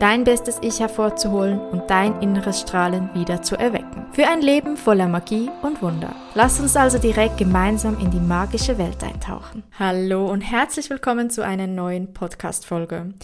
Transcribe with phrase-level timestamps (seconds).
[0.00, 4.06] Dein bestes Ich hervorzuholen und dein inneres Strahlen wieder zu erwecken.
[4.12, 6.14] Für ein Leben voller Magie und Wunder.
[6.34, 9.62] Lass uns also direkt gemeinsam in die magische Welt eintauchen.
[9.78, 13.14] Hallo und herzlich willkommen zu einer neuen Podcast-Folge.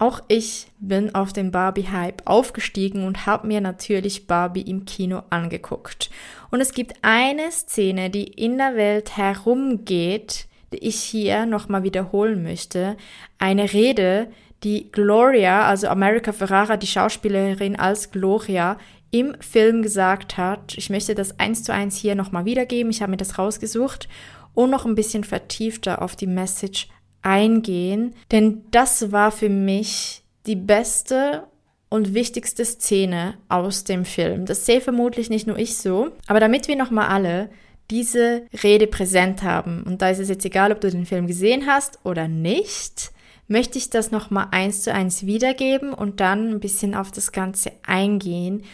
[0.00, 6.10] Auch ich bin auf den Barbie-Hype aufgestiegen und habe mir natürlich Barbie im Kino angeguckt.
[6.50, 12.42] Und es gibt eine Szene, die in der Welt herumgeht, die ich hier nochmal wiederholen
[12.42, 12.96] möchte.
[13.38, 14.28] Eine Rede,
[14.64, 18.78] die Gloria, also America Ferrara, die Schauspielerin als Gloria,
[19.10, 20.74] im Film gesagt hat.
[20.76, 22.90] Ich möchte das eins zu eins hier nochmal wiedergeben.
[22.90, 24.08] Ich habe mir das rausgesucht
[24.54, 26.88] und noch ein bisschen vertiefter auf die Message
[27.22, 31.44] eingehen, denn das war für mich die beste
[31.88, 34.46] und wichtigste Szene aus dem Film.
[34.46, 37.50] Das sehe vermutlich nicht nur ich so, aber damit wir nochmal alle
[37.90, 41.66] diese Rede präsent haben, und da ist es jetzt egal, ob du den Film gesehen
[41.66, 43.12] hast oder nicht,
[43.48, 47.72] möchte ich das nochmal eins zu eins wiedergeben und dann ein bisschen auf das Ganze
[47.86, 48.64] eingehen,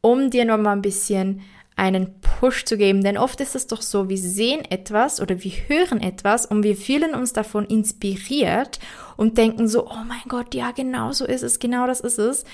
[0.00, 1.42] um dir nochmal ein bisschen
[1.76, 3.02] einen Push zu geben.
[3.02, 6.76] Denn oft ist es doch so, wir sehen etwas oder wir hören etwas und wir
[6.76, 8.80] fühlen uns davon inspiriert
[9.16, 12.44] und denken so, oh mein Gott, ja, genau so ist es, genau das ist es.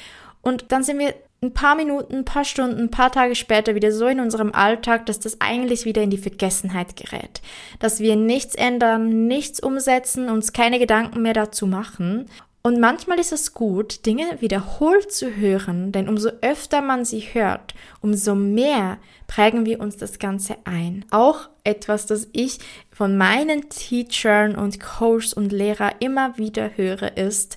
[0.42, 3.92] Und dann sind wir ein paar Minuten, ein paar Stunden, ein paar Tage später wieder
[3.92, 7.42] so in unserem Alltag, dass das eigentlich wieder in die Vergessenheit gerät.
[7.78, 12.26] Dass wir nichts ändern, nichts umsetzen, uns keine Gedanken mehr dazu machen.
[12.62, 17.74] Und manchmal ist es gut, Dinge wiederholt zu hören, denn umso öfter man sie hört,
[18.00, 21.04] umso mehr prägen wir uns das Ganze ein.
[21.10, 22.58] Auch etwas, das ich
[22.90, 27.56] von meinen Teachern und Coaches und Lehrer immer wieder höre, ist,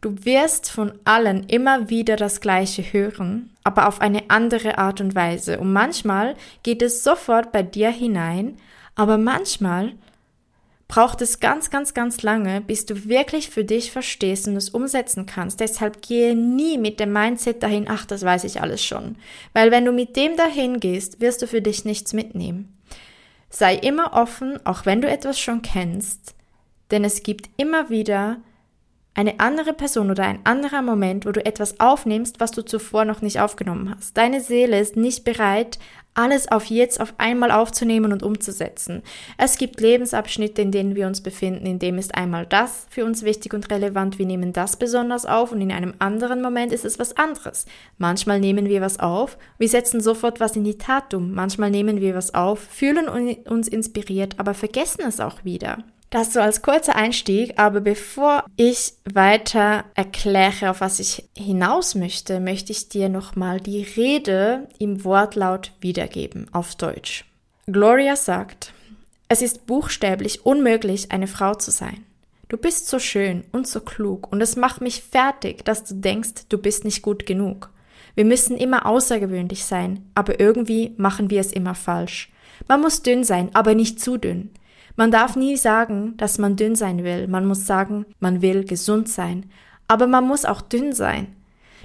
[0.00, 5.14] Du wirst von allen immer wieder das Gleiche hören, aber auf eine andere Art und
[5.14, 5.58] Weise.
[5.58, 8.56] Und manchmal geht es sofort bei dir hinein,
[8.94, 9.94] aber manchmal
[10.88, 15.26] braucht es ganz, ganz, ganz lange, bis du wirklich für dich verstehst und es umsetzen
[15.26, 15.60] kannst.
[15.60, 19.16] Deshalb gehe nie mit dem Mindset dahin, ach, das weiß ich alles schon.
[19.52, 22.76] Weil wenn du mit dem dahin gehst, wirst du für dich nichts mitnehmen.
[23.50, 26.34] Sei immer offen, auch wenn du etwas schon kennst,
[26.90, 28.38] denn es gibt immer wieder
[29.16, 33.22] eine andere Person oder ein anderer Moment, wo du etwas aufnimmst, was du zuvor noch
[33.22, 34.16] nicht aufgenommen hast.
[34.16, 35.78] Deine Seele ist nicht bereit,
[36.12, 39.02] alles auf jetzt auf einmal aufzunehmen und umzusetzen.
[39.38, 43.22] Es gibt Lebensabschnitte, in denen wir uns befinden, in dem ist einmal das für uns
[43.22, 46.98] wichtig und relevant, wir nehmen das besonders auf und in einem anderen Moment ist es
[46.98, 47.66] was anderes.
[47.98, 52.00] Manchmal nehmen wir was auf, wir setzen sofort was in die Tat um, manchmal nehmen
[52.00, 55.84] wir was auf, fühlen uns inspiriert, aber vergessen es auch wieder.
[56.10, 62.38] Das so als kurzer Einstieg, aber bevor ich weiter erkläre, auf was ich hinaus möchte,
[62.38, 67.24] möchte ich dir nochmal die Rede im Wortlaut wiedergeben auf Deutsch.
[67.66, 68.72] Gloria sagt,
[69.28, 72.04] es ist buchstäblich unmöglich, eine Frau zu sein.
[72.48, 76.46] Du bist so schön und so klug und es macht mich fertig, dass du denkst,
[76.48, 77.70] du bist nicht gut genug.
[78.14, 82.30] Wir müssen immer außergewöhnlich sein, aber irgendwie machen wir es immer falsch.
[82.68, 84.50] Man muss dünn sein, aber nicht zu dünn.
[84.96, 87.28] Man darf nie sagen, dass man dünn sein will.
[87.28, 89.50] Man muss sagen, man will gesund sein.
[89.88, 91.36] Aber man muss auch dünn sein.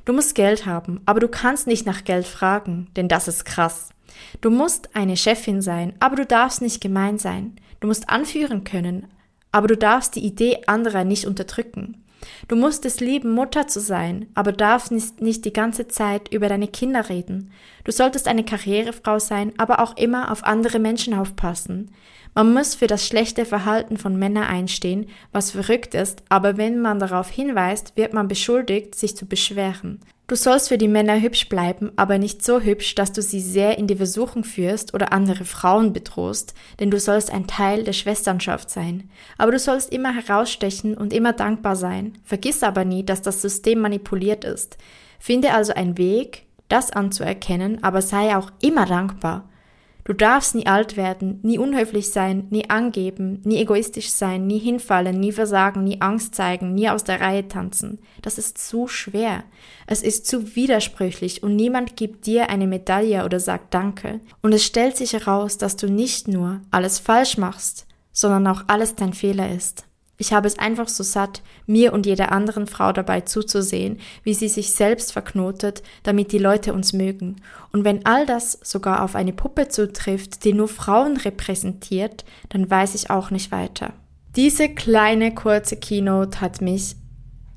[0.05, 3.89] Du musst Geld haben, aber du kannst nicht nach Geld fragen, denn das ist krass.
[4.39, 7.55] Du musst eine Chefin sein, aber du darfst nicht gemein sein.
[7.79, 9.07] Du musst anführen können,
[9.51, 12.03] aber du darfst die Idee anderer nicht unterdrücken.
[12.47, 16.67] Du musst es lieben, Mutter zu sein, aber darfst nicht die ganze Zeit über deine
[16.67, 17.51] Kinder reden.
[17.83, 21.91] Du solltest eine Karrierefrau sein, aber auch immer auf andere Menschen aufpassen.
[22.33, 26.99] Man muss für das schlechte Verhalten von Männern einstehen, was verrückt ist, aber wenn man
[26.99, 29.99] darauf hinweist, wird man beschuldigt, sich zu beschweren.
[30.27, 33.77] Du sollst für die Männer hübsch bleiben, aber nicht so hübsch, dass du sie sehr
[33.77, 38.69] in die Versuchung führst oder andere Frauen bedrohst, denn du sollst ein Teil der Schwesternschaft
[38.69, 39.09] sein.
[39.37, 42.13] Aber du sollst immer herausstechen und immer dankbar sein.
[42.23, 44.77] Vergiss aber nie, dass das System manipuliert ist.
[45.19, 49.49] Finde also einen Weg, das anzuerkennen, aber sei auch immer dankbar.
[50.03, 55.19] Du darfst nie alt werden, nie unhöflich sein, nie angeben, nie egoistisch sein, nie hinfallen,
[55.19, 57.99] nie versagen, nie Angst zeigen, nie aus der Reihe tanzen.
[58.21, 59.43] Das ist zu schwer.
[59.85, 64.21] Es ist zu widersprüchlich und niemand gibt dir eine Medaille oder sagt Danke.
[64.41, 68.95] Und es stellt sich heraus, dass du nicht nur alles falsch machst, sondern auch alles
[68.95, 69.85] dein Fehler ist.
[70.21, 74.49] Ich habe es einfach so satt, mir und jeder anderen Frau dabei zuzusehen, wie sie
[74.49, 77.37] sich selbst verknotet, damit die Leute uns mögen.
[77.71, 82.93] Und wenn all das sogar auf eine Puppe zutrifft, die nur Frauen repräsentiert, dann weiß
[82.93, 83.93] ich auch nicht weiter.
[84.35, 86.97] Diese kleine kurze Keynote hat mich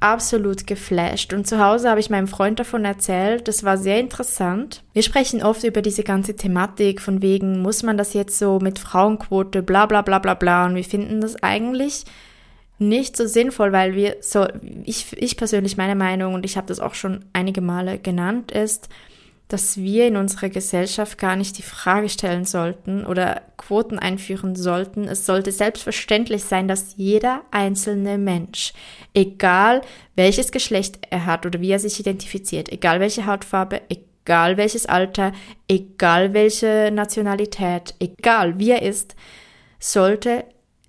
[0.00, 1.34] absolut geflasht.
[1.34, 3.46] Und zu Hause habe ich meinem Freund davon erzählt.
[3.46, 4.82] Das war sehr interessant.
[4.94, 8.78] Wir sprechen oft über diese ganze Thematik von wegen, muss man das jetzt so mit
[8.78, 10.64] Frauenquote, bla bla bla bla bla.
[10.64, 12.06] Und wir finden das eigentlich
[12.78, 14.46] nicht so sinnvoll, weil wir so,
[14.84, 18.88] ich, ich persönlich meine Meinung, und ich habe das auch schon einige Male genannt, ist,
[19.48, 25.04] dass wir in unserer Gesellschaft gar nicht die Frage stellen sollten oder Quoten einführen sollten.
[25.04, 28.72] Es sollte selbstverständlich sein, dass jeder einzelne Mensch,
[29.12, 29.82] egal
[30.16, 35.32] welches Geschlecht er hat oder wie er sich identifiziert, egal welche Hautfarbe, egal welches Alter,
[35.68, 39.14] egal welche Nationalität, egal wie er ist,
[39.78, 40.44] sollte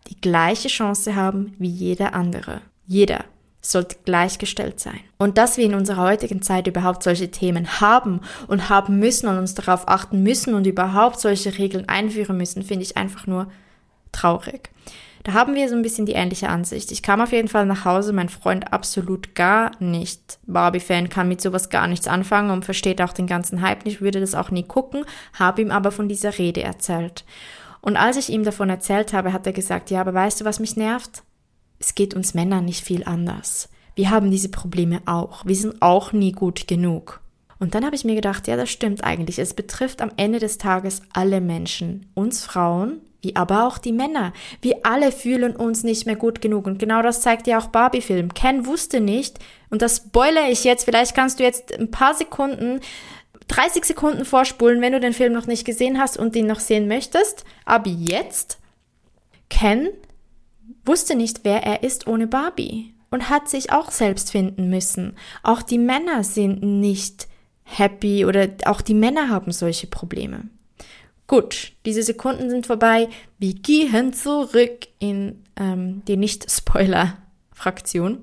[0.07, 2.61] die gleiche Chance haben wie jeder andere.
[2.85, 3.25] Jeder
[3.61, 4.99] sollte gleichgestellt sein.
[5.17, 9.37] Und dass wir in unserer heutigen Zeit überhaupt solche Themen haben und haben müssen und
[9.37, 13.47] uns darauf achten müssen und überhaupt solche Regeln einführen müssen, finde ich einfach nur
[14.11, 14.69] traurig.
[15.23, 16.91] Da haben wir so ein bisschen die ähnliche Ansicht.
[16.91, 21.41] Ich kam auf jeden Fall nach Hause, mein Freund absolut gar nicht Barbie-Fan, kann mit
[21.41, 24.61] sowas gar nichts anfangen und versteht auch den ganzen Hype nicht, würde das auch nie
[24.61, 25.03] gucken,
[25.33, 27.25] habe ihm aber von dieser Rede erzählt.
[27.85, 30.59] Und als ich ihm davon erzählt habe, hat er gesagt, ja, aber weißt du, was
[30.59, 31.23] mich nervt?
[31.79, 33.69] es geht uns Männern nicht viel anders.
[33.95, 35.45] Wir haben diese Probleme auch.
[35.45, 37.21] Wir sind auch nie gut genug.
[37.59, 39.39] Und dann habe ich mir gedacht, ja, das stimmt eigentlich.
[39.39, 42.11] Es betrifft am Ende des Tages alle Menschen.
[42.13, 44.33] Uns Frauen, wie aber auch die Männer.
[44.61, 46.65] Wir alle fühlen uns nicht mehr gut genug.
[46.65, 48.33] Und genau das zeigt ja auch Barbie-Film.
[48.33, 49.39] Ken wusste nicht,
[49.69, 52.81] und das spoilere ich jetzt, vielleicht kannst du jetzt ein paar Sekunden
[53.47, 56.87] 30 Sekunden vorspulen, wenn du den Film noch nicht gesehen hast und ihn noch sehen
[56.87, 57.45] möchtest.
[57.65, 58.59] Aber jetzt,
[59.49, 59.89] Ken
[60.85, 65.17] wusste nicht, wer er ist ohne Barbie und hat sich auch selbst finden müssen.
[65.43, 67.27] Auch die Männer sind nicht
[67.63, 70.43] happy oder auch die Männer haben solche Probleme.
[71.27, 73.09] Gut, diese Sekunden sind vorbei.
[73.39, 78.19] Wir gehen zurück in ähm, die Nicht-Spoiler-Fraktion.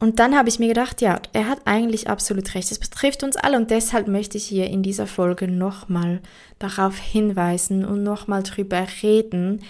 [0.00, 2.72] Und dann habe ich mir gedacht, ja, er hat eigentlich absolut recht.
[2.72, 6.22] Es betrifft uns alle und deshalb möchte ich hier in dieser Folge nochmal
[6.58, 9.62] darauf hinweisen und nochmal drüber reden,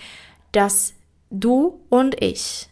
[0.53, 0.95] dass
[1.31, 2.69] du und ich,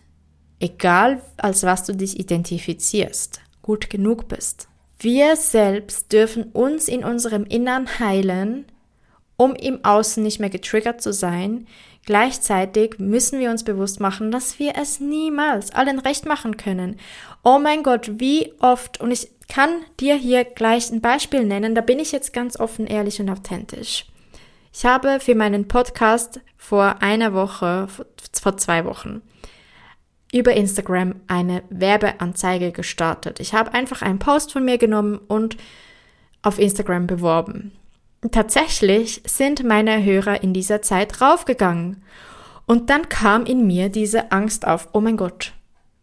[0.60, 4.68] egal als was du dich identifizierst, gut genug bist.
[5.00, 8.66] Wir selbst dürfen uns in unserem Innern heilen,
[9.38, 11.66] um im Außen nicht mehr getriggert zu sein.
[12.04, 16.98] Gleichzeitig müssen wir uns bewusst machen, dass wir es niemals allen recht machen können.
[17.44, 19.70] Oh mein Gott, wie oft, und ich kann
[20.00, 24.06] dir hier gleich ein Beispiel nennen, da bin ich jetzt ganz offen, ehrlich und authentisch.
[24.74, 27.88] Ich habe für meinen Podcast vor einer Woche,
[28.32, 29.22] vor zwei Wochen,
[30.32, 33.38] über Instagram eine Werbeanzeige gestartet.
[33.40, 35.56] Ich habe einfach einen Post von mir genommen und
[36.42, 37.77] auf Instagram beworben.
[38.32, 42.02] Tatsächlich sind meine Hörer in dieser Zeit raufgegangen.
[42.66, 45.54] Und dann kam in mir diese Angst auf, oh mein Gott,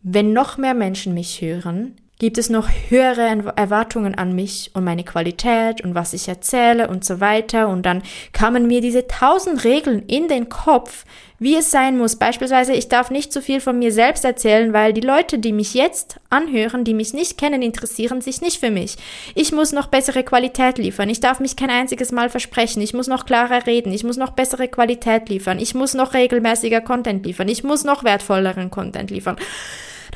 [0.02, 5.04] wenn noch mehr Menschen mich hören, Gibt es noch höhere Erwartungen an mich und meine
[5.04, 7.68] Qualität und was ich erzähle und so weiter?
[7.68, 11.04] Und dann kamen mir diese tausend Regeln in den Kopf,
[11.40, 12.16] wie es sein muss.
[12.16, 15.74] Beispielsweise, ich darf nicht zu viel von mir selbst erzählen, weil die Leute, die mich
[15.74, 18.96] jetzt anhören, die mich nicht kennen, interessieren sich nicht für mich.
[19.36, 21.10] Ich muss noch bessere Qualität liefern.
[21.10, 22.82] Ich darf mich kein einziges Mal versprechen.
[22.82, 23.92] Ich muss noch klarer reden.
[23.92, 25.60] Ich muss noch bessere Qualität liefern.
[25.60, 27.50] Ich muss noch regelmäßiger Content liefern.
[27.50, 29.36] Ich muss noch wertvolleren Content liefern.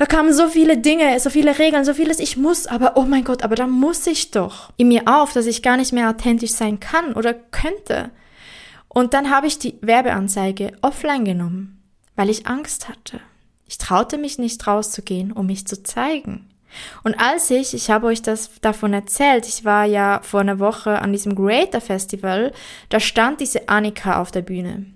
[0.00, 2.20] Da kamen so viele Dinge, so viele Regeln, so vieles.
[2.20, 5.44] Ich muss, aber oh mein Gott, aber da muss ich doch in mir auf, dass
[5.44, 8.10] ich gar nicht mehr authentisch sein kann oder könnte.
[8.88, 11.82] Und dann habe ich die Werbeanzeige offline genommen,
[12.16, 13.20] weil ich Angst hatte.
[13.66, 16.48] Ich traute mich nicht rauszugehen, um mich zu zeigen.
[17.04, 21.02] Und als ich, ich habe euch das davon erzählt, ich war ja vor einer Woche
[21.02, 22.52] an diesem Creator Festival,
[22.88, 24.86] da stand diese Annika auf der Bühne.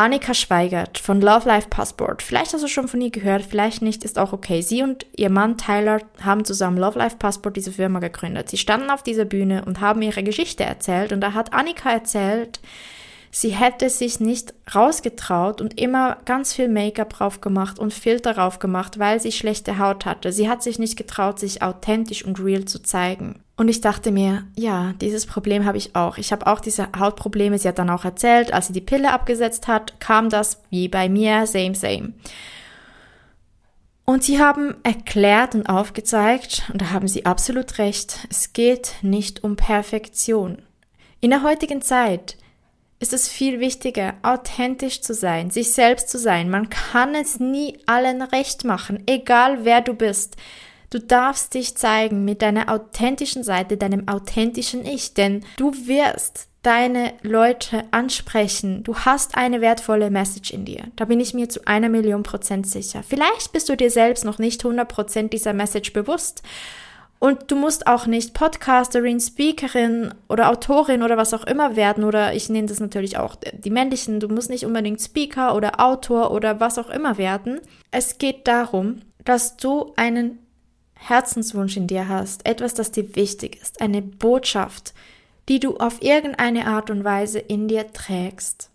[0.00, 2.22] Annika Schweigert von Love Life Passport.
[2.22, 4.62] Vielleicht hast du schon von ihr gehört, vielleicht nicht, ist auch okay.
[4.62, 8.48] Sie und ihr Mann Tyler haben zusammen Love Life Passport diese Firma gegründet.
[8.48, 12.60] Sie standen auf dieser Bühne und haben ihre Geschichte erzählt und da hat Annika erzählt,
[13.32, 18.60] sie hätte sich nicht rausgetraut und immer ganz viel Make-up drauf gemacht und Filter drauf
[18.60, 20.30] gemacht, weil sie schlechte Haut hatte.
[20.30, 23.42] Sie hat sich nicht getraut, sich authentisch und real zu zeigen.
[23.58, 26.16] Und ich dachte mir, ja, dieses Problem habe ich auch.
[26.16, 27.58] Ich habe auch diese Hautprobleme.
[27.58, 31.08] Sie hat dann auch erzählt, als sie die Pille abgesetzt hat, kam das wie bei
[31.08, 32.12] mir, same, same.
[34.04, 39.42] Und sie haben erklärt und aufgezeigt, und da haben sie absolut recht, es geht nicht
[39.42, 40.62] um Perfektion.
[41.18, 42.36] In der heutigen Zeit
[43.00, 46.48] ist es viel wichtiger, authentisch zu sein, sich selbst zu sein.
[46.48, 50.36] Man kann es nie allen recht machen, egal wer du bist.
[50.90, 57.12] Du darfst dich zeigen mit deiner authentischen Seite, deinem authentischen Ich, denn du wirst deine
[57.22, 58.82] Leute ansprechen.
[58.84, 60.84] Du hast eine wertvolle Message in dir.
[60.96, 63.02] Da bin ich mir zu einer Million Prozent sicher.
[63.06, 66.42] Vielleicht bist du dir selbst noch nicht 100 Prozent dieser Message bewusst.
[67.20, 72.04] Und du musst auch nicht Podcasterin, Speakerin oder Autorin oder was auch immer werden.
[72.04, 74.20] Oder ich nenne das natürlich auch die männlichen.
[74.20, 77.60] Du musst nicht unbedingt Speaker oder Autor oder was auch immer werden.
[77.90, 80.38] Es geht darum, dass du einen
[80.98, 84.92] Herzenswunsch in dir hast, etwas, das dir wichtig ist, eine Botschaft,
[85.48, 88.70] die du auf irgendeine Art und Weise in dir trägst,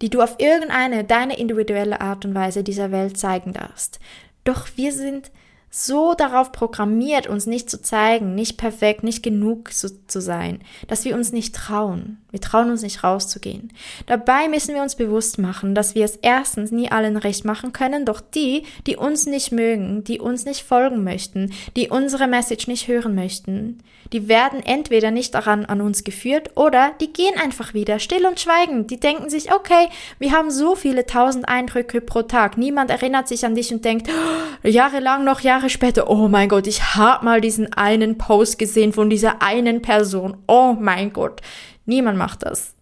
[0.00, 3.98] die du auf irgendeine, deine individuelle Art und Weise dieser Welt zeigen darfst.
[4.44, 5.30] Doch wir sind
[5.70, 11.04] so darauf programmiert, uns nicht zu zeigen, nicht perfekt, nicht genug zu, zu, sein, dass
[11.04, 12.23] wir uns nicht trauen.
[12.34, 13.72] Wir trauen uns nicht rauszugehen.
[14.06, 18.04] Dabei müssen wir uns bewusst machen, dass wir es erstens nie allen recht machen können,
[18.04, 22.88] doch die, die uns nicht mögen, die uns nicht folgen möchten, die unsere Message nicht
[22.88, 23.78] hören möchten,
[24.12, 28.40] die werden entweder nicht daran an uns geführt oder die gehen einfach wieder still und
[28.40, 28.90] schweigend.
[28.90, 29.88] Die denken sich, okay,
[30.18, 32.58] wir haben so viele tausend Eindrücke pro Tag.
[32.58, 36.66] Niemand erinnert sich an dich und denkt, oh, jahrelang noch Jahre später, oh mein Gott,
[36.66, 40.36] ich habe mal diesen einen Post gesehen von dieser einen Person.
[40.48, 41.40] Oh mein Gott.
[41.86, 42.74] Niemand macht das.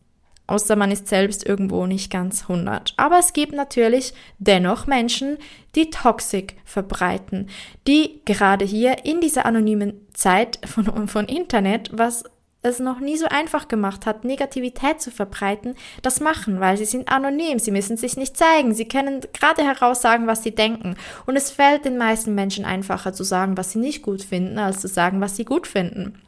[0.47, 2.95] Außer man ist selbst irgendwo nicht ganz 100.
[2.97, 5.39] Aber es gibt natürlich dennoch Menschen,
[5.75, 7.49] die Toxik verbreiten,
[7.87, 12.25] die gerade hier in dieser anonymen Zeit von, von Internet, was
[12.63, 17.09] es noch nie so einfach gemacht hat, Negativität zu verbreiten, das machen, weil sie sind
[17.11, 20.97] anonym, sie müssen sich nicht zeigen, sie können gerade heraus sagen, was sie denken.
[21.27, 24.81] Und es fällt den meisten Menschen einfacher zu sagen, was sie nicht gut finden, als
[24.81, 26.21] zu sagen, was sie gut finden.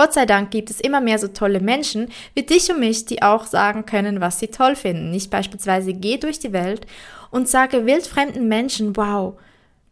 [0.00, 3.20] Gott sei Dank gibt es immer mehr so tolle Menschen wie dich und mich, die
[3.20, 5.12] auch sagen können, was sie toll finden.
[5.12, 6.86] Ich beispielsweise gehe durch die Welt
[7.30, 9.34] und sage wildfremden Menschen, wow,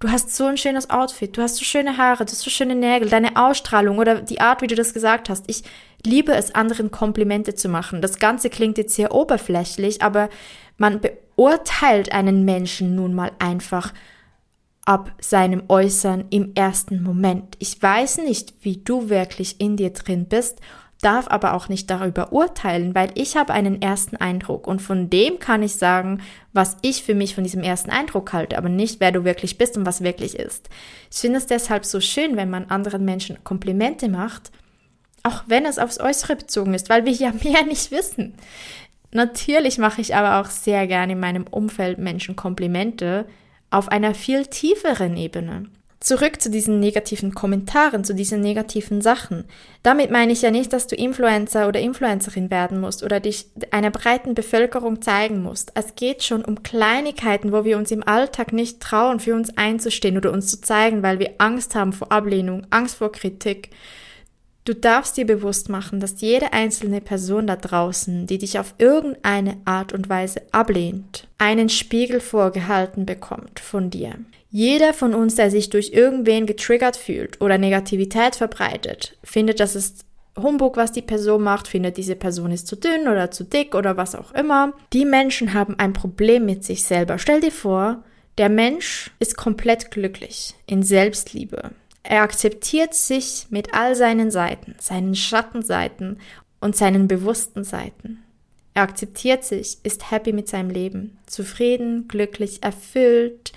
[0.01, 2.75] du hast so ein schönes Outfit, du hast so schöne Haare, du hast so schöne
[2.75, 5.45] Nägel, deine Ausstrahlung oder die Art, wie du das gesagt hast.
[5.47, 5.63] Ich
[6.07, 8.01] liebe es, anderen Komplimente zu machen.
[8.01, 10.31] Das Ganze klingt jetzt sehr oberflächlich, aber
[10.79, 13.93] man beurteilt einen Menschen nun mal einfach
[14.89, 17.57] ab seinem Äußern im ersten Moment.
[17.59, 20.63] Ich weiß nicht, wie du wirklich in dir drin bist,
[21.03, 25.41] darf aber auch nicht darüber urteilen, weil ich habe einen ersten Eindruck und von dem
[25.41, 26.23] kann ich sagen,
[26.55, 29.77] was ich für mich von diesem ersten Eindruck halte, aber nicht, wer du wirklich bist
[29.77, 30.71] und was wirklich ist.
[31.13, 34.51] Ich finde es deshalb so schön, wenn man anderen Menschen Komplimente macht,
[35.23, 38.37] auch wenn es aufs Äußere bezogen ist, weil wir ja mehr nicht wissen.
[39.13, 43.27] Natürlich mache ich aber auch sehr gerne in meinem Umfeld Menschen Komplimente,
[43.71, 45.67] auf einer viel tieferen Ebene.
[46.01, 49.45] Zurück zu diesen negativen Kommentaren, zu diesen negativen Sachen.
[49.83, 53.91] Damit meine ich ja nicht, dass du Influencer oder Influencerin werden musst oder dich einer
[53.91, 55.73] breiten Bevölkerung zeigen musst.
[55.75, 60.17] Es geht schon um Kleinigkeiten, wo wir uns im Alltag nicht trauen, für uns einzustehen
[60.17, 63.71] oder uns zu zeigen, weil wir Angst haben vor Ablehnung, Angst vor Kritik.
[64.69, 69.57] Du darfst dir bewusst machen, dass jede einzelne Person da draußen, die dich auf irgendeine
[69.65, 74.17] Art und Weise ablehnt, einen Spiegel vorgehalten bekommt von dir.
[74.51, 80.05] Jeder von uns, der sich durch irgendwen getriggert fühlt oder Negativität verbreitet, findet, dass es
[80.37, 83.97] Humbug, was die Person macht, findet, diese Person ist zu dünn oder zu dick oder
[83.97, 84.75] was auch immer.
[84.93, 87.19] Die Menschen haben ein Problem mit sich selber.
[87.19, 88.05] Stell dir vor,
[88.37, 91.71] der Mensch ist komplett glücklich in Selbstliebe.
[92.11, 96.19] Er akzeptiert sich mit all seinen Seiten, seinen Schattenseiten
[96.59, 98.25] und seinen bewussten Seiten.
[98.73, 103.53] Er akzeptiert sich, ist happy mit seinem Leben, zufrieden, glücklich, erfüllt,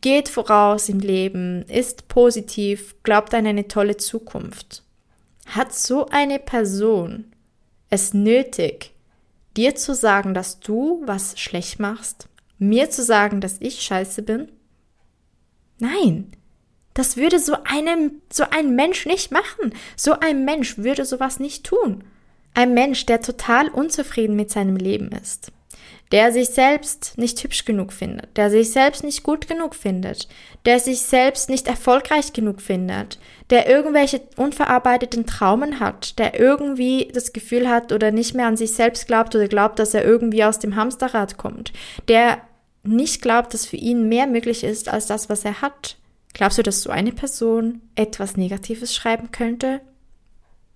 [0.00, 4.82] geht voraus im Leben, ist positiv, glaubt an eine tolle Zukunft.
[5.46, 7.26] Hat so eine Person
[7.88, 8.94] es nötig,
[9.56, 12.28] dir zu sagen, dass du was schlecht machst?
[12.58, 14.50] Mir zu sagen, dass ich scheiße bin?
[15.78, 16.32] Nein,
[16.94, 19.74] das würde so einem, so ein Mensch nicht machen.
[19.96, 22.04] So ein Mensch würde sowas nicht tun.
[22.54, 25.52] Ein Mensch, der total unzufrieden mit seinem Leben ist.
[26.10, 30.28] Der sich selbst nicht hübsch genug findet, der sich selbst nicht gut genug findet,
[30.66, 33.18] der sich selbst nicht erfolgreich genug findet,
[33.48, 38.74] der irgendwelche unverarbeiteten Traumen hat, der irgendwie das Gefühl hat oder nicht mehr an sich
[38.74, 41.72] selbst glaubt oder glaubt, dass er irgendwie aus dem Hamsterrad kommt,
[42.08, 42.42] der
[42.82, 45.96] nicht glaubt, dass für ihn mehr möglich ist als das, was er hat,
[46.32, 49.80] Glaubst du, dass so eine Person etwas Negatives schreiben könnte?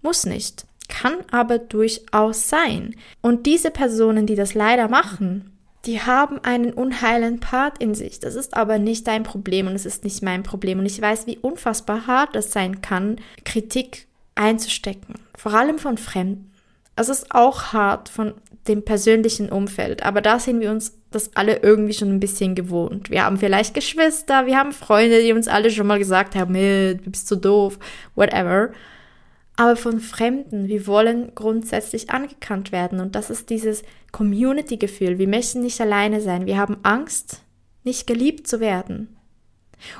[0.03, 2.95] Muss nicht, kann aber durchaus sein.
[3.23, 8.19] Und diese Personen, die das leider machen, die haben einen unheilen Part in sich.
[8.19, 10.81] Das ist aber nicht dein Problem und es ist nicht mein Problem.
[10.81, 15.15] Und ich weiß, wie unfassbar hart es sein kann, Kritik einzustecken.
[15.37, 16.51] Vor allem von Fremden.
[16.97, 18.35] Es ist auch hart von
[18.67, 23.11] dem persönlichen Umfeld, aber da sind wir uns das alle irgendwie schon ein bisschen gewohnt.
[23.11, 26.97] Wir haben vielleicht Geschwister, wir haben Freunde, die uns alle schon mal gesagt haben, hey,
[26.97, 27.79] du bist so doof,
[28.15, 28.71] whatever.
[29.57, 35.19] Aber von Fremden, wir wollen grundsätzlich angekannt werden und das ist dieses Community-Gefühl.
[35.19, 36.47] Wir möchten nicht alleine sein.
[36.47, 37.43] Wir haben Angst,
[37.85, 39.16] nicht geliebt zu werden.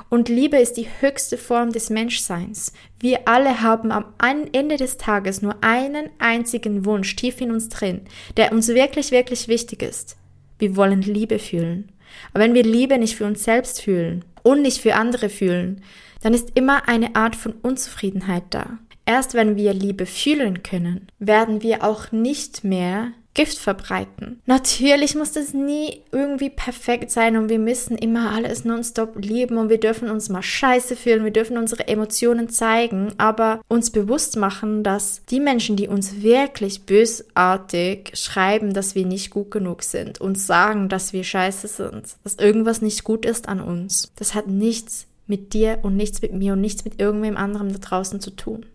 [0.09, 2.73] Und Liebe ist die höchste Form des Menschseins.
[2.99, 4.05] Wir alle haben am
[4.51, 8.01] Ende des Tages nur einen einzigen Wunsch tief in uns drin,
[8.37, 10.17] der uns wirklich, wirklich wichtig ist.
[10.59, 11.91] Wir wollen Liebe fühlen.
[12.33, 15.83] Aber wenn wir Liebe nicht für uns selbst fühlen und nicht für andere fühlen,
[16.21, 18.79] dann ist immer eine Art von Unzufriedenheit da.
[19.05, 24.41] Erst wenn wir Liebe fühlen können, werden wir auch nicht mehr Gift verbreiten.
[24.47, 29.69] Natürlich muss das nie irgendwie perfekt sein und wir müssen immer alles nonstop lieben und
[29.69, 34.81] wir dürfen uns mal scheiße fühlen, wir dürfen unsere Emotionen zeigen, aber uns bewusst machen,
[34.81, 40.47] dass die Menschen, die uns wirklich bösartig schreiben, dass wir nicht gut genug sind, uns
[40.47, 45.05] sagen, dass wir scheiße sind, dass irgendwas nicht gut ist an uns, das hat nichts
[45.27, 48.65] mit dir und nichts mit mir und nichts mit irgendwem anderem da draußen zu tun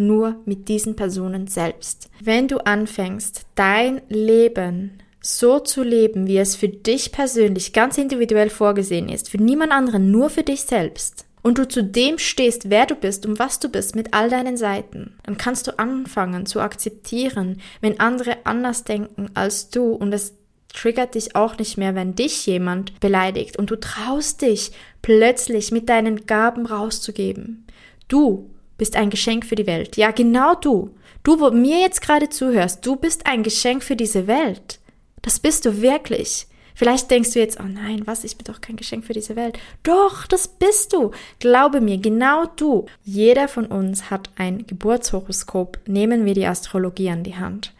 [0.00, 2.10] nur mit diesen Personen selbst.
[2.20, 8.50] Wenn du anfängst, dein Leben so zu leben, wie es für dich persönlich ganz individuell
[8.50, 12.86] vorgesehen ist, für niemand anderen, nur für dich selbst, und du zu dem stehst, wer
[12.86, 16.60] du bist und was du bist mit all deinen Seiten, dann kannst du anfangen zu
[16.60, 20.34] akzeptieren, wenn andere anders denken als du und es
[20.72, 25.88] triggert dich auch nicht mehr, wenn dich jemand beleidigt und du traust dich plötzlich mit
[25.88, 27.66] deinen Gaben rauszugeben.
[28.08, 28.49] Du
[28.80, 29.98] bist ein Geschenk für die Welt.
[29.98, 30.94] Ja, genau du.
[31.22, 34.80] Du, wo mir jetzt gerade zuhörst, du bist ein Geschenk für diese Welt.
[35.20, 36.46] Das bist du wirklich.
[36.74, 39.58] Vielleicht denkst du jetzt, oh nein, was, ich bin doch kein Geschenk für diese Welt.
[39.82, 41.10] Doch, das bist du.
[41.40, 42.86] Glaube mir, genau du.
[43.04, 45.78] Jeder von uns hat ein Geburtshoroskop.
[45.86, 47.74] Nehmen wir die Astrologie an die Hand.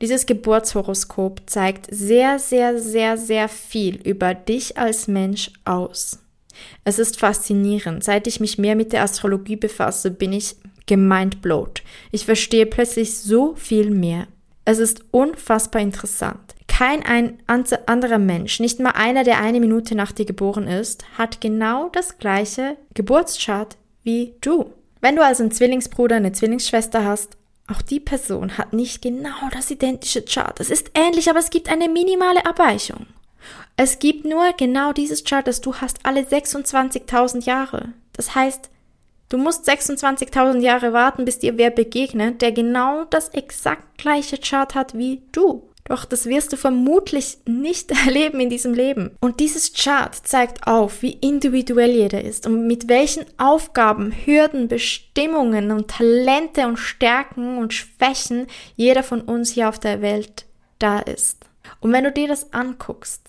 [0.00, 6.18] Dieses Geburtshoroskop zeigt sehr, sehr, sehr, sehr viel über dich als Mensch aus.
[6.84, 8.04] Es ist faszinierend.
[8.04, 11.82] Seit ich mich mehr mit der Astrologie befasse, bin ich gemindblowt.
[12.10, 14.26] Ich verstehe plötzlich so viel mehr.
[14.64, 16.54] Es ist unfassbar interessant.
[16.66, 21.40] Kein ein anderer Mensch, nicht mal einer, der eine Minute nach dir geboren ist, hat
[21.40, 24.72] genau das gleiche Geburtschart wie du.
[25.00, 27.36] Wenn du also einen Zwillingsbruder, eine Zwillingsschwester hast,
[27.68, 30.58] auch die Person hat nicht genau das identische Chart.
[30.58, 33.06] Es ist ähnlich, aber es gibt eine minimale Abweichung.
[33.82, 37.94] Es gibt nur genau dieses Chart, das du hast alle 26.000 Jahre.
[38.12, 38.68] Das heißt,
[39.30, 44.74] du musst 26.000 Jahre warten, bis dir wer begegnet, der genau das exakt gleiche Chart
[44.74, 45.66] hat wie du.
[45.84, 49.16] Doch das wirst du vermutlich nicht erleben in diesem Leben.
[49.18, 55.70] Und dieses Chart zeigt auf, wie individuell jeder ist und mit welchen Aufgaben, Hürden, Bestimmungen
[55.70, 60.44] und Talente und Stärken und Schwächen jeder von uns hier auf der Welt
[60.78, 61.46] da ist.
[61.80, 63.22] Und wenn du dir das anguckst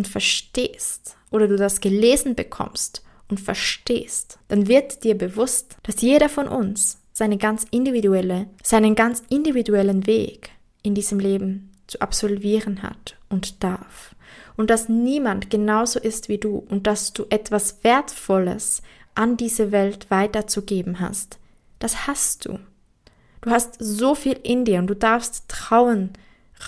[0.00, 6.30] und verstehst oder du das gelesen bekommst und verstehst, dann wird dir bewusst, dass jeder
[6.30, 13.18] von uns seine ganz individuelle, seinen ganz individuellen Weg in diesem Leben zu absolvieren hat
[13.28, 14.14] und darf.
[14.56, 18.80] Und dass niemand genauso ist wie du und dass du etwas Wertvolles
[19.14, 21.38] an diese Welt weiterzugeben hast.
[21.78, 22.58] Das hast du.
[23.42, 26.14] Du hast so viel in dir und du darfst trauen,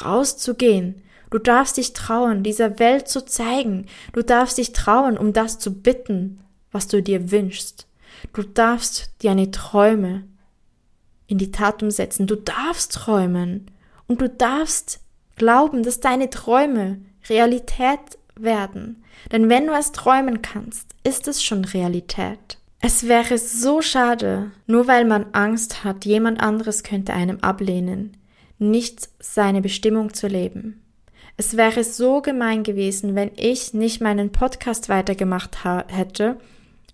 [0.02, 3.86] rauszugehen Du darfst dich trauen, dieser Welt zu zeigen.
[4.12, 6.40] Du darfst dich trauen, um das zu bitten,
[6.70, 7.86] was du dir wünschst.
[8.34, 10.24] Du darfst deine Träume
[11.28, 12.26] in die Tat umsetzen.
[12.26, 13.70] Du darfst träumen.
[14.06, 15.00] Und du darfst
[15.36, 19.02] glauben, dass deine Träume Realität werden.
[19.30, 22.58] Denn wenn du es träumen kannst, ist es schon Realität.
[22.82, 28.18] Es wäre so schade, nur weil man Angst hat, jemand anderes könnte einem ablehnen,
[28.58, 30.81] nicht seine Bestimmung zu leben.
[31.36, 36.36] Es wäre so gemein gewesen, wenn ich nicht meinen Podcast weitergemacht hätte,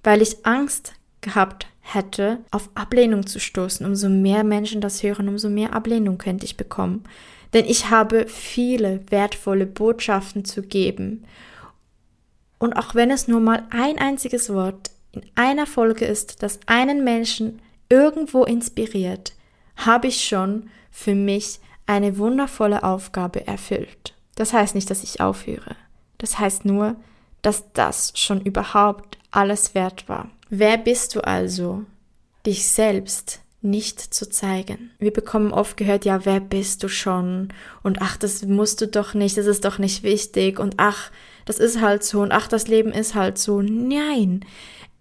[0.04, 3.84] weil ich Angst gehabt hätte, auf Ablehnung zu stoßen.
[3.84, 7.04] Umso mehr Menschen das hören, umso mehr Ablehnung könnte ich bekommen.
[7.52, 11.24] Denn ich habe viele wertvolle Botschaften zu geben.
[12.58, 17.04] Und auch wenn es nur mal ein einziges Wort in einer Folge ist, das einen
[17.04, 19.32] Menschen irgendwo inspiriert,
[19.76, 24.14] habe ich schon für mich eine wundervolle Aufgabe erfüllt.
[24.38, 25.74] Das heißt nicht, dass ich aufhöre.
[26.18, 26.94] Das heißt nur,
[27.42, 30.30] dass das schon überhaupt alles wert war.
[30.48, 31.82] Wer bist du also,
[32.46, 34.92] dich selbst nicht zu zeigen?
[35.00, 37.48] Wir bekommen oft gehört, ja, wer bist du schon?
[37.82, 40.60] Und ach, das musst du doch nicht, das ist doch nicht wichtig.
[40.60, 41.10] Und ach,
[41.44, 42.20] das ist halt so.
[42.20, 43.60] Und ach, das Leben ist halt so.
[43.60, 44.44] Nein.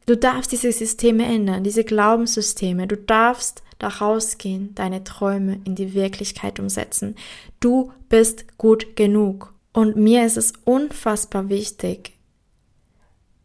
[0.07, 2.87] Du darfst diese Systeme ändern, diese Glaubenssysteme.
[2.87, 7.15] Du darfst da rausgehen, deine Träume in die Wirklichkeit umsetzen.
[7.59, 9.53] Du bist gut genug.
[9.73, 12.13] Und mir ist es unfassbar wichtig,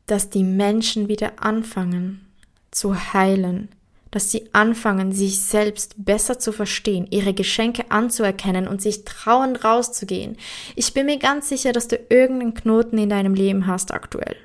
[0.06, 2.26] dass die Menschen wieder anfangen
[2.70, 3.68] zu heilen,
[4.10, 10.36] dass sie anfangen, sich selbst besser zu verstehen, ihre Geschenke anzuerkennen und sich trauen, rauszugehen.
[10.76, 14.36] Ich bin mir ganz sicher, dass du irgendeinen Knoten in deinem Leben hast aktuell.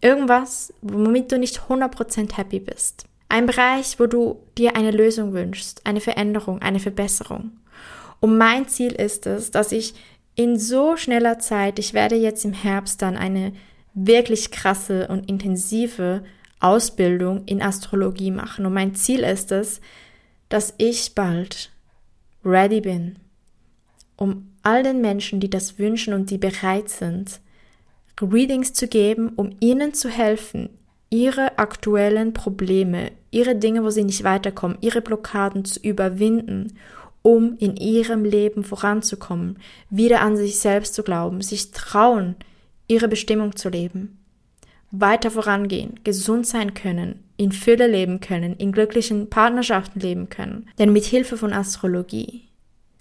[0.00, 3.06] Irgendwas, womit du nicht 100% happy bist.
[3.34, 7.50] Ein Bereich, wo du dir eine Lösung wünschst, eine Veränderung, eine Verbesserung.
[8.20, 9.94] Und mein Ziel ist es, dass ich
[10.36, 13.52] in so schneller Zeit, ich werde jetzt im Herbst dann eine
[13.92, 16.22] wirklich krasse und intensive
[16.60, 18.66] Ausbildung in Astrologie machen.
[18.66, 19.80] Und mein Ziel ist es,
[20.48, 21.72] dass ich bald
[22.44, 23.16] ready bin,
[24.14, 27.40] um all den Menschen, die das wünschen und die bereit sind,
[28.20, 30.68] Readings zu geben, um ihnen zu helfen,
[31.14, 36.76] ihre aktuellen Probleme, ihre Dinge, wo sie nicht weiterkommen, ihre Blockaden zu überwinden,
[37.22, 42.34] um in ihrem Leben voranzukommen, wieder an sich selbst zu glauben, sich trauen,
[42.88, 44.18] ihre Bestimmung zu leben,
[44.90, 50.68] weiter vorangehen, gesund sein können, in Fülle leben können, in glücklichen Partnerschaften leben können.
[50.80, 52.48] Denn mit Hilfe von Astrologie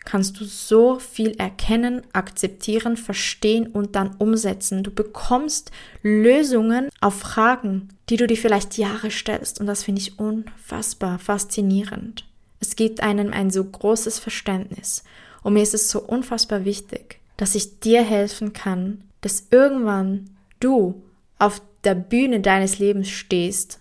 [0.06, 4.84] kannst du so viel erkennen, akzeptieren, verstehen und dann umsetzen.
[4.84, 9.60] Du bekommst Lösungen auf Fragen, die du dir vielleicht Jahre stellst.
[9.60, 12.26] Und das finde ich unfassbar faszinierend.
[12.60, 15.04] Es gibt einem ein so großes Verständnis.
[15.42, 21.04] Und mir ist es so unfassbar wichtig, dass ich dir helfen kann, dass irgendwann du
[21.40, 23.80] auf der Bühne deines Lebens stehst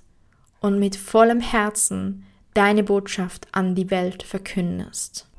[0.61, 5.29] und mit vollem Herzen deine Botschaft an die Welt verkündest.